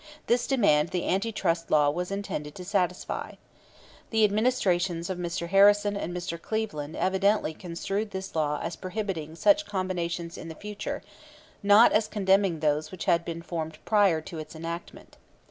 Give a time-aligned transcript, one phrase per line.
[0.25, 3.33] This demand the Anti Trust Law was intended to satisfy.
[4.09, 5.49] The Administrations of Mr.
[5.49, 6.41] Harrison and Mr.
[6.41, 11.03] Cleveland evidently construed this law as prohibiting such combinations in the future,
[11.61, 15.17] not as condemning those which had been formed prior to its enactment.